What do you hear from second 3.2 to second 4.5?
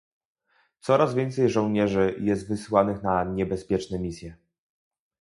niebezpieczne misje